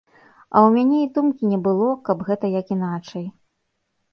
[0.37, 3.25] А ў мяне і думкі не было, каб гэта як іначай.